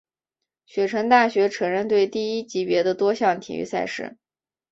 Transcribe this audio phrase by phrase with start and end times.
[0.65, 4.17] 雪城大学橙人队第一级别的多项体育赛事。